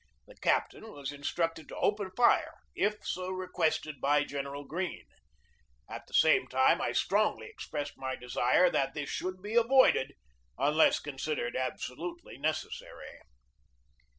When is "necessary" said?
12.39-13.19